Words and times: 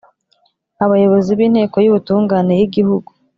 Abayobozi 0.85 1.31
b 1.37 1.41
inteko 1.47 1.75
y 1.83 1.89
ubutungane 1.89 2.53
y 2.59 2.63
igihugu 2.67 3.09